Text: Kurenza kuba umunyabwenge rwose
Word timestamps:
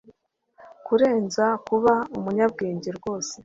Kurenza 0.85 1.45
kuba 1.67 1.93
umunyabwenge 2.17 2.89
rwose 2.97 3.35